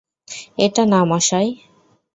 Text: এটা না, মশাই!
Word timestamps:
এটা 0.57 0.83
না, 0.85 0.99
মশাই! 1.05 1.47